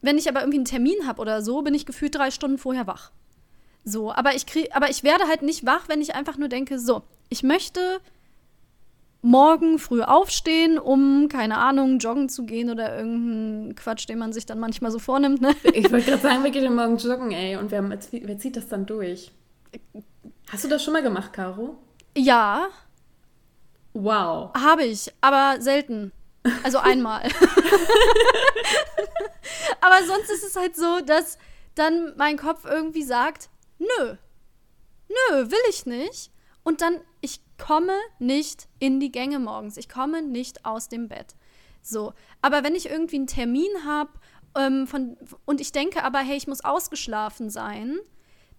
[0.00, 2.86] Wenn ich aber irgendwie einen Termin habe oder so, bin ich gefühlt drei Stunden vorher
[2.86, 3.10] wach.
[3.84, 6.78] So, aber ich krieg, aber ich werde halt nicht wach, wenn ich einfach nur denke,
[6.78, 8.00] so, ich möchte
[9.20, 14.46] morgen früh aufstehen, um, keine Ahnung, joggen zu gehen oder irgendeinen Quatsch, den man sich
[14.46, 15.40] dann manchmal so vornimmt.
[15.40, 15.54] Ne?
[15.72, 17.56] Ich wollte gerade sagen, wir gehen morgen joggen, ey.
[17.56, 19.32] Und wer, wer zieht das dann durch?
[20.50, 21.76] Hast du das schon mal gemacht, Caro?
[22.16, 22.68] Ja.
[23.92, 24.54] Wow.
[24.54, 26.12] Habe ich, aber selten.
[26.62, 27.22] Also einmal.
[29.80, 31.36] aber sonst ist es halt so, dass
[31.74, 34.14] dann mein Kopf irgendwie sagt, nö,
[35.08, 36.30] nö, will ich nicht.
[36.62, 39.76] Und dann, ich komme nicht in die Gänge morgens.
[39.76, 41.34] Ich komme nicht aus dem Bett.
[41.82, 42.12] So.
[42.40, 44.10] Aber wenn ich irgendwie einen Termin habe
[44.56, 44.86] ähm,
[45.44, 47.98] und ich denke aber, hey, ich muss ausgeschlafen sein,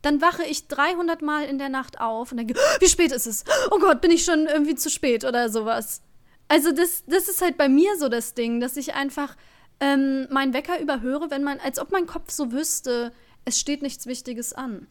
[0.01, 3.43] dann wache ich 300 Mal in der Nacht auf und denke, wie spät ist es?
[3.71, 6.01] Oh Gott, bin ich schon irgendwie zu spät oder sowas.
[6.47, 9.35] Also das, das ist halt bei mir so das Ding, dass ich einfach
[9.79, 13.11] ähm, meinen Wecker überhöre, wenn man, als ob mein Kopf so wüsste,
[13.45, 14.87] es steht nichts Wichtiges an.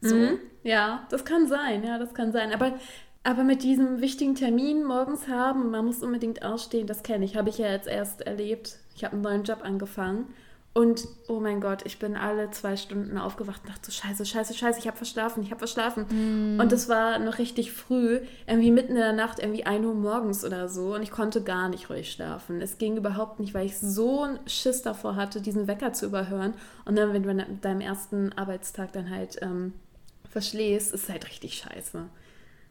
[0.00, 0.14] So.
[0.14, 0.40] Mhm.
[0.62, 2.52] Ja, das kann sein, ja, das kann sein.
[2.52, 2.78] Aber
[3.22, 7.36] Aber mit diesem wichtigen Termin morgens haben und man muss unbedingt ausstehen, das kenne ich,
[7.36, 8.78] habe ich ja jetzt erst erlebt.
[8.94, 10.32] Ich habe einen neuen Job angefangen
[10.72, 14.54] und oh mein Gott, ich bin alle zwei Stunden aufgewacht und dachte so, scheiße, scheiße,
[14.54, 16.06] scheiße, ich habe verschlafen, ich habe verschlafen.
[16.56, 16.60] Mm.
[16.60, 20.44] Und es war noch richtig früh, irgendwie mitten in der Nacht, irgendwie 1 Uhr morgens
[20.44, 20.94] oder so.
[20.94, 22.62] Und ich konnte gar nicht ruhig schlafen.
[22.62, 26.54] Es ging überhaupt nicht, weil ich so einen Schiss davor hatte, diesen Wecker zu überhören.
[26.84, 29.72] Und dann, wenn du mit deinem ersten Arbeitstag dann halt ähm,
[30.30, 32.04] verschläfst, ist es halt richtig scheiße.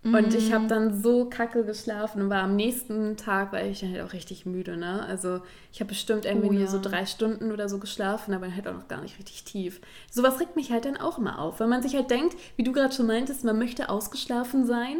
[0.02, 0.70] Und ich habe mhm.
[0.70, 4.78] dann so kacke geschlafen und war am nächsten Tag, weil ich halt auch richtig müde,
[4.78, 5.06] ne?
[5.06, 5.42] Also
[5.74, 6.60] ich habe bestimmt irgendwie oh, ja.
[6.60, 9.82] nur so drei Stunden oder so geschlafen, aber halt auch noch gar nicht richtig tief.
[10.10, 12.72] Sowas regt mich halt dann auch immer auf, wenn man sich halt denkt, wie du
[12.72, 15.00] gerade schon meintest, man möchte ausgeschlafen sein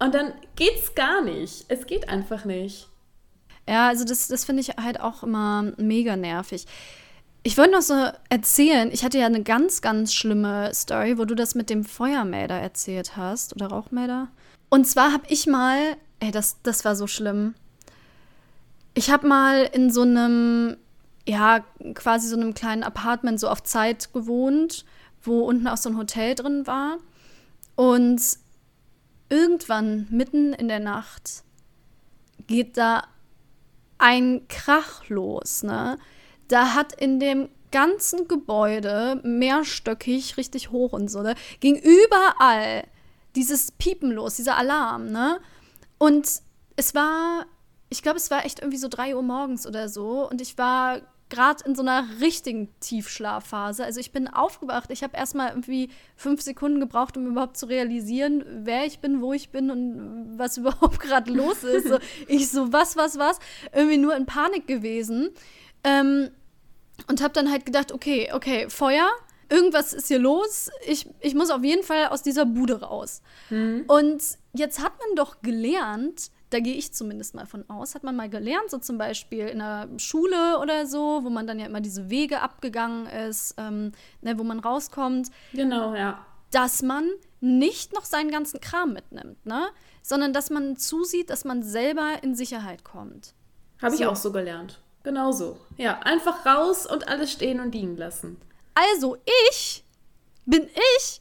[0.00, 1.66] und dann geht's gar nicht.
[1.68, 2.88] Es geht einfach nicht.
[3.68, 6.66] Ja, also das, das finde ich halt auch immer mega nervig.
[7.46, 11.34] Ich wollte noch so erzählen, ich hatte ja eine ganz, ganz schlimme Story, wo du
[11.34, 14.28] das mit dem Feuermelder erzählt hast oder Rauchmelder.
[14.70, 17.54] Und zwar habe ich mal, ey, das, das war so schlimm.
[18.94, 20.78] Ich habe mal in so einem,
[21.28, 24.86] ja, quasi so einem kleinen Apartment so auf Zeit gewohnt,
[25.22, 26.96] wo unten auch so ein Hotel drin war.
[27.76, 28.22] Und
[29.28, 31.42] irgendwann, mitten in der Nacht,
[32.46, 33.04] geht da
[33.98, 35.98] ein Krach los, ne?
[36.54, 42.84] Da hat in dem ganzen Gebäude, mehrstöckig, richtig hoch und so, ne, ging überall
[43.34, 45.40] dieses Piepen los, dieser Alarm, ne?
[45.98, 46.42] Und
[46.76, 47.46] es war,
[47.88, 50.28] ich glaube, es war echt irgendwie so drei Uhr morgens oder so.
[50.30, 53.84] Und ich war gerade in so einer richtigen Tiefschlafphase.
[53.84, 54.90] Also ich bin aufgewacht.
[54.90, 59.32] Ich habe erstmal irgendwie fünf Sekunden gebraucht, um überhaupt zu realisieren, wer ich bin, wo
[59.32, 61.88] ich bin und was überhaupt gerade los ist.
[61.88, 63.40] So, ich so, was, was, was?
[63.72, 65.30] Irgendwie nur in Panik gewesen.
[65.82, 66.30] Ähm,
[67.08, 69.08] und habe dann halt gedacht, okay, okay, Feuer,
[69.48, 70.70] irgendwas ist hier los.
[70.86, 73.22] Ich, ich muss auf jeden Fall aus dieser Bude raus.
[73.50, 73.84] Mhm.
[73.86, 78.16] Und jetzt hat man doch gelernt, da gehe ich zumindest mal von aus, hat man
[78.16, 81.80] mal gelernt, so zum Beispiel in der Schule oder so, wo man dann ja immer
[81.80, 85.30] diese Wege abgegangen ist, ähm, ne, wo man rauskommt.
[85.52, 86.24] Genau, ja.
[86.52, 89.66] Dass man nicht noch seinen ganzen Kram mitnimmt, ne?
[90.02, 93.34] Sondern dass man zusieht, dass man selber in Sicherheit kommt.
[93.82, 94.02] Habe so.
[94.02, 94.80] ich auch so gelernt.
[95.04, 95.60] Genau so.
[95.76, 98.40] Ja, einfach raus und alles stehen und liegen lassen.
[98.74, 99.18] Also
[99.50, 99.84] ich
[100.46, 101.20] bin ich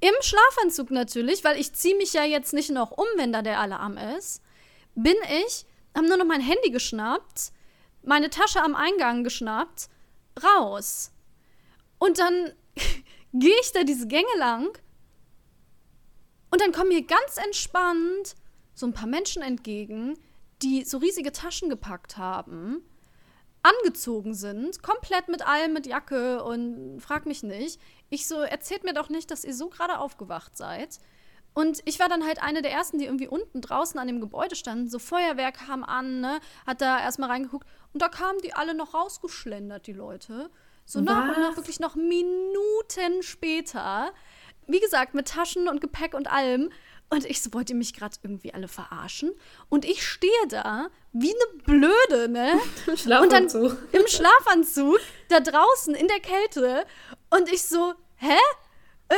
[0.00, 3.58] im Schlafanzug natürlich, weil ich ziehe mich ja jetzt nicht noch um, wenn da der
[3.58, 4.42] Alarm ist.
[4.94, 5.16] Bin
[5.46, 5.64] ich,
[5.96, 7.52] habe nur noch mein Handy geschnappt,
[8.02, 9.88] meine Tasche am Eingang geschnappt,
[10.42, 11.10] raus.
[11.98, 12.52] Und dann
[13.32, 14.78] gehe ich da diese Gänge lang
[16.50, 18.34] und dann kommen mir ganz entspannt
[18.74, 20.18] so ein paar Menschen entgegen,
[20.60, 22.84] die so riesige Taschen gepackt haben
[23.62, 27.80] angezogen sind, komplett mit allem, mit Jacke und frag mich nicht.
[28.10, 30.98] Ich so, erzählt mir doch nicht, dass ihr so gerade aufgewacht seid.
[31.54, 34.56] Und ich war dann halt eine der ersten, die irgendwie unten draußen an dem Gebäude
[34.56, 34.88] standen.
[34.88, 37.66] So Feuerwehr kam an, ne, hat da erstmal reingeguckt.
[37.92, 40.50] Und da kamen die alle noch rausgeschlendert, die Leute.
[40.84, 41.04] So Was?
[41.04, 44.12] nach und nach, wirklich noch Minuten später.
[44.66, 46.70] Wie gesagt, mit Taschen und Gepäck und allem.
[47.12, 49.32] Und ich so, wollt ihr mich gerade irgendwie alle verarschen?
[49.68, 52.58] Und ich stehe da wie eine Blöde, ne?
[52.86, 53.62] Im Schlafanzug.
[53.62, 54.98] Und dann, Im Schlafanzug,
[55.28, 56.86] da draußen in der Kälte.
[57.28, 58.38] Und ich so, hä?
[59.10, 59.16] Äh,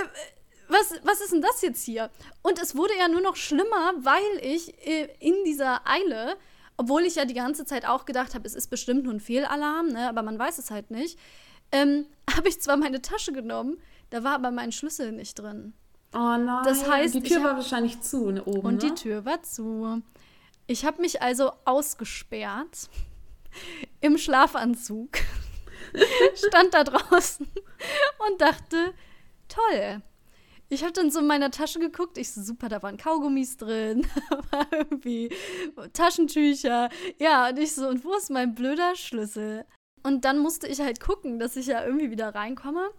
[0.66, 2.10] was, was ist denn das jetzt hier?
[2.42, 6.36] Und es wurde ja nur noch schlimmer, weil ich äh, in dieser Eile,
[6.76, 9.90] obwohl ich ja die ganze Zeit auch gedacht habe, es ist bestimmt nur ein Fehlalarm,
[9.90, 10.08] ne?
[10.08, 11.16] aber man weiß es halt nicht,
[11.70, 13.80] ähm, habe ich zwar meine Tasche genommen,
[14.10, 15.74] da war aber mein Schlüssel nicht drin.
[16.14, 16.64] Oh nein.
[16.64, 18.66] Das heißt, die Tür war wahrscheinlich zu ne, oben.
[18.66, 18.90] Und ne?
[18.90, 20.02] die Tür war zu.
[20.66, 22.88] Ich habe mich also ausgesperrt
[24.00, 25.18] im Schlafanzug,
[26.34, 27.46] stand da draußen
[28.28, 28.94] und dachte,
[29.48, 30.02] toll.
[30.70, 32.16] Ich habe dann so in meiner Tasche geguckt.
[32.16, 34.06] Ich so, super, da waren Kaugummis drin,
[34.50, 35.30] war irgendwie
[35.92, 36.88] Taschentücher.
[37.18, 39.66] Ja, und ich so, und wo ist mein blöder Schlüssel?
[40.02, 42.90] Und dann musste ich halt gucken, dass ich ja irgendwie wieder reinkomme.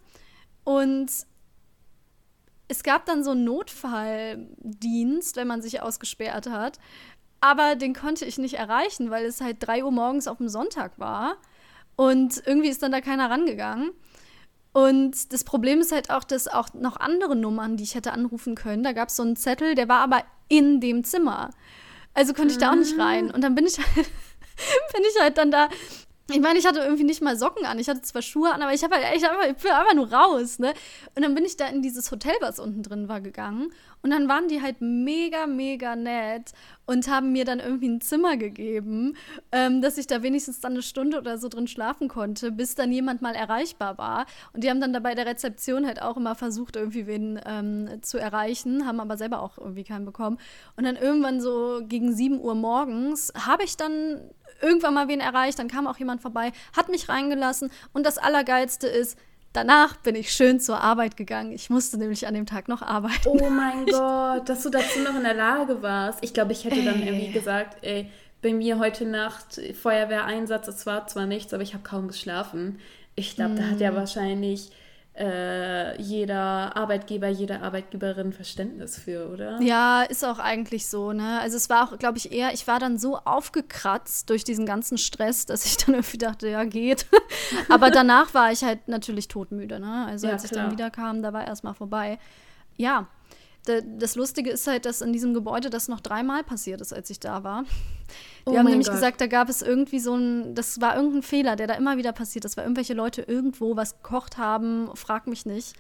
[0.64, 1.12] Und
[2.68, 6.80] es gab dann so einen Notfalldienst, wenn man sich ausgesperrt hat.
[7.42, 10.98] Aber den konnte ich nicht erreichen, weil es halt 3 Uhr morgens auf dem Sonntag
[10.98, 11.38] war.
[11.96, 13.92] Und irgendwie ist dann da keiner rangegangen.
[14.74, 18.56] Und das Problem ist halt auch, dass auch noch andere Nummern, die ich hätte anrufen
[18.56, 21.52] können, da gab es so einen Zettel, der war aber in dem Zimmer.
[22.14, 23.32] Also konnte ich da auch nicht rein.
[23.32, 23.96] Und dann bin ich halt,
[24.94, 25.70] bin ich halt dann da
[26.28, 27.78] ich meine, ich hatte irgendwie nicht mal Socken an.
[27.78, 30.58] Ich hatte zwar Schuhe an, aber ich habe halt einfach, ich bin einfach nur raus,
[30.58, 30.74] ne?
[31.14, 33.72] Und dann bin ich da in dieses Hotel, was unten drin war, gegangen.
[34.02, 36.54] Und dann waren die halt mega, mega nett
[36.88, 39.16] und haben mir dann irgendwie ein Zimmer gegeben,
[39.52, 42.92] ähm, dass ich da wenigstens dann eine Stunde oder so drin schlafen konnte, bis dann
[42.92, 44.26] jemand mal erreichbar war.
[44.54, 48.02] Und die haben dann da bei der Rezeption halt auch immer versucht, irgendwie wen ähm,
[48.02, 50.40] zu erreichen, haben aber selber auch irgendwie keinen bekommen.
[50.76, 54.22] Und dann irgendwann so gegen 7 Uhr morgens habe ich dann
[54.62, 58.88] irgendwann mal wen erreicht, dann kam auch jemand vorbei, hat mich reingelassen und das Allergeilste
[58.88, 59.18] ist,
[59.54, 61.52] danach bin ich schön zur Arbeit gegangen.
[61.52, 63.28] Ich musste nämlich an dem Tag noch arbeiten.
[63.28, 66.20] Oh mein Gott, dass du dazu noch in der Lage warst.
[66.24, 66.86] Ich glaube, ich hätte ey.
[66.86, 68.10] dann irgendwie gesagt, ey,
[68.42, 72.80] bei mir heute Nacht Feuerwehreinsatz, es war zwar nichts, aber ich habe kaum geschlafen.
[73.16, 73.56] Ich glaube, mm.
[73.56, 73.96] da hat ja mm.
[73.96, 74.72] wahrscheinlich
[75.18, 79.62] äh, jeder Arbeitgeber, jede Arbeitgeberin Verständnis für, oder?
[79.62, 81.40] Ja, ist auch eigentlich so, ne?
[81.40, 84.98] Also es war auch, glaube ich, eher, ich war dann so aufgekratzt durch diesen ganzen
[84.98, 87.06] Stress, dass ich dann irgendwie dachte, ja, geht.
[87.70, 90.06] Aber danach war ich halt natürlich totmüde, ne?
[90.06, 92.20] Also ja, als ich dann wieder kam, da war erstmal vorbei.
[92.76, 93.08] Ja,
[93.66, 97.20] das Lustige ist halt, dass in diesem Gebäude das noch dreimal passiert ist, als ich
[97.20, 97.64] da war.
[98.48, 98.96] Die oh haben nämlich Gott.
[98.96, 102.12] gesagt, da gab es irgendwie so ein, das war irgendein Fehler, der da immer wieder
[102.12, 105.74] passiert ist, weil irgendwelche Leute irgendwo was gekocht haben, frag mich nicht.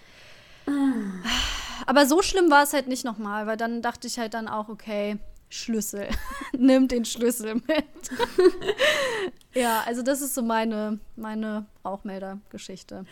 [1.86, 4.69] Aber so schlimm war es halt nicht nochmal, weil dann dachte ich halt dann auch,
[4.69, 5.19] okay,
[5.50, 6.08] Schlüssel.
[6.58, 7.65] Nimm den Schlüssel mit.
[9.54, 13.06] ja, also das ist so meine, meine Rauchmelder-Geschichte.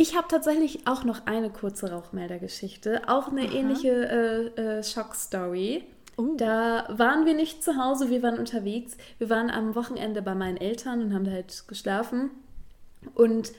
[0.00, 3.52] Ich habe tatsächlich auch noch eine kurze Rauchmelder-Geschichte, auch eine Aha.
[3.52, 5.82] ähnliche äh, äh, Schockstory.
[6.16, 6.36] Uh.
[6.36, 8.96] Da waren wir nicht zu Hause, wir waren unterwegs.
[9.18, 12.30] Wir waren am Wochenende bei meinen Eltern und haben da halt geschlafen.
[13.16, 13.50] Und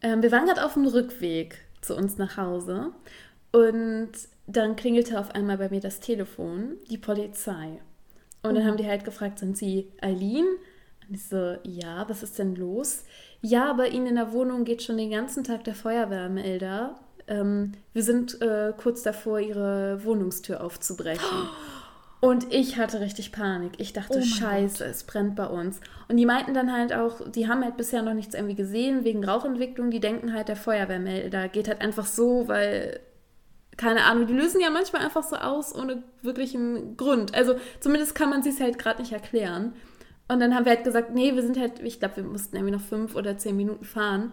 [0.00, 2.92] ähm, wir waren gerade auf dem Rückweg zu uns nach Hause.
[3.52, 4.12] Und
[4.46, 7.82] dann klingelte auf einmal bei mir das Telefon, die Polizei.
[8.42, 8.66] Und dann uh.
[8.66, 10.46] haben die halt gefragt, sind Sie Eileen?
[11.06, 13.04] Und ich so, ja, was ist denn los?
[13.40, 16.98] Ja, bei Ihnen in der Wohnung geht schon den ganzen Tag der Feuerwehrmelder.
[17.28, 21.24] Ähm, wir sind äh, kurz davor, Ihre Wohnungstür aufzubrechen.
[22.20, 23.72] Und ich hatte richtig Panik.
[23.78, 24.90] Ich dachte, oh scheiße, Gott.
[24.90, 25.80] es brennt bei uns.
[26.08, 29.22] Und die meinten dann halt auch, die haben halt bisher noch nichts irgendwie gesehen wegen
[29.22, 29.90] Rauchentwicklung.
[29.90, 33.00] Die denken halt, der Feuerwehrmelder geht halt einfach so, weil,
[33.76, 37.34] keine Ahnung, die lösen ja manchmal einfach so aus ohne wirklichen Grund.
[37.34, 39.74] Also zumindest kann man sich halt gerade nicht erklären.
[40.28, 42.74] Und dann haben wir halt gesagt, nee, wir sind halt, ich glaube, wir mussten irgendwie
[42.74, 44.32] noch fünf oder zehn Minuten fahren.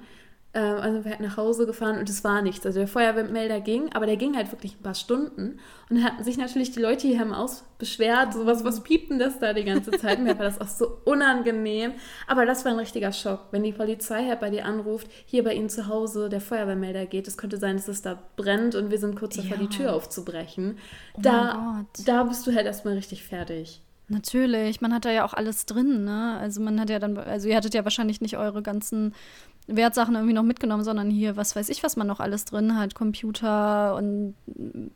[0.55, 2.65] Ähm, also wir halt nach Hause gefahren und es war nichts.
[2.65, 5.59] Also der Feuerwehrmelder ging, aber der ging halt wirklich ein paar Stunden.
[5.89, 9.09] Und dann hatten sich natürlich die Leute hier im Haus beschwert, so was, was piept
[9.09, 10.19] denn das da die ganze Zeit?
[10.19, 11.93] Mir war das auch so unangenehm.
[12.27, 15.53] Aber das war ein richtiger Schock, wenn die Polizei halt bei dir anruft, hier bei
[15.53, 17.27] ihnen zu Hause der Feuerwehrmelder geht.
[17.27, 19.63] Es könnte sein, dass es da brennt und wir sind kurz davor, ja.
[19.63, 20.77] die Tür aufzubrechen.
[21.15, 23.81] Oh da, da bist du halt erstmal richtig fertig.
[24.13, 26.37] Natürlich, man hat da ja auch alles drin, ne?
[26.39, 29.15] Also man hat ja dann, also ihr hattet ja wahrscheinlich nicht eure ganzen
[29.65, 32.93] Wertsachen irgendwie noch mitgenommen, sondern hier, was weiß ich, was man noch alles drin hat,
[32.93, 34.35] Computer und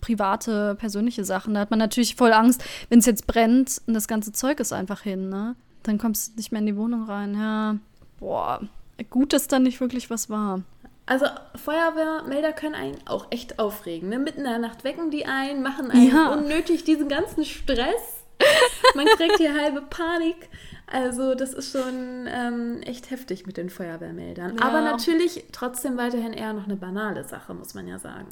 [0.02, 1.56] private, persönliche Sachen.
[1.56, 4.72] Da hat man natürlich voll Angst, wenn es jetzt brennt und das ganze Zeug ist
[4.72, 5.56] einfach hin, ne?
[5.82, 7.78] Dann kommst du nicht mehr in die Wohnung rein, ja.
[8.20, 8.62] Boah,
[9.10, 10.62] gut, dass da nicht wirklich was war.
[11.08, 11.26] Also
[11.56, 14.10] Feuerwehrmelder können einen auch echt aufregen.
[14.10, 14.20] Ne?
[14.20, 16.34] Mitten in der Nacht wecken die ein, machen einen ja.
[16.34, 18.17] unnötig diesen ganzen Stress.
[18.96, 20.50] Man kriegt hier halbe Panik.
[20.86, 24.58] Also das ist schon ähm, echt heftig mit den Feuerwehrmeldern.
[24.58, 24.66] Ja.
[24.66, 28.28] Aber natürlich trotzdem weiterhin eher noch eine banale Sache, muss man ja sagen.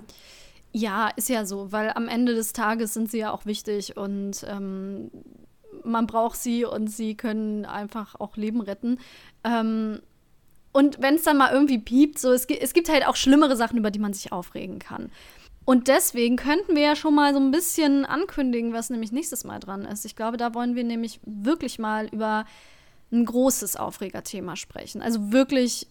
[0.71, 4.45] Ja, ist ja so, weil am Ende des Tages sind sie ja auch wichtig und
[4.47, 5.11] ähm,
[5.83, 8.99] man braucht sie und sie können einfach auch Leben retten.
[9.43, 10.01] Ähm,
[10.75, 13.77] und wenn es dann mal irgendwie piept, so es, es gibt halt auch schlimmere Sachen,
[13.77, 15.09] über die man sich aufregen kann.
[15.63, 19.61] Und deswegen könnten wir ja schon mal so ein bisschen ankündigen, was nämlich nächstes Mal
[19.61, 20.03] dran ist.
[20.03, 22.43] Ich glaube, da wollen wir nämlich wirklich mal über
[23.09, 25.01] ein großes Aufregerthema sprechen.
[25.01, 25.87] Also wirklich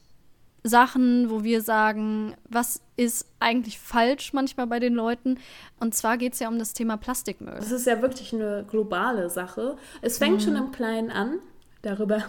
[0.64, 5.38] Sachen, wo wir sagen, was ist eigentlich falsch manchmal bei den Leuten.
[5.80, 7.56] Und zwar geht es ja um das Thema Plastikmüll.
[7.56, 9.78] Das ist ja wirklich eine globale Sache.
[10.02, 10.44] Es fängt mhm.
[10.44, 11.38] schon im Kleinen an.
[11.80, 12.24] Darüber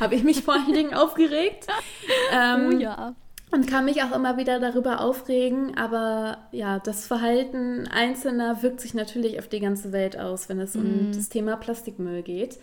[0.00, 1.66] habe ich mich vor allen Dingen aufgeregt.
[2.32, 3.14] Ähm, oh ja
[3.50, 8.92] und kann mich auch immer wieder darüber aufregen, aber ja, das Verhalten Einzelner wirkt sich
[8.92, 10.78] natürlich auf die ganze Welt aus, wenn es mm.
[10.78, 11.12] um mhm.
[11.12, 12.58] das Thema Plastikmüll geht.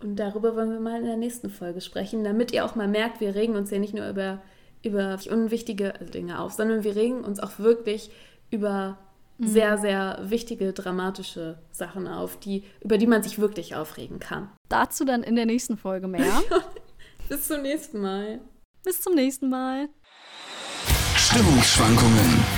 [0.00, 3.20] Und darüber wollen wir mal in der nächsten Folge sprechen, damit ihr auch mal merkt,
[3.20, 4.40] wir regen uns ja nicht nur über,
[4.82, 8.10] über unwichtige Dinge auf, sondern wir regen uns auch wirklich
[8.50, 8.96] über
[9.38, 9.46] mm.
[9.46, 14.50] sehr, sehr wichtige, dramatische Sachen auf, die, über die man sich wirklich aufregen kann.
[14.68, 16.42] Dazu dann in der nächsten Folge mehr.
[17.28, 18.40] Bis zum nächsten Mal.
[18.84, 19.88] Bis zum nächsten Mal.
[21.16, 22.57] Stimmungsschwankungen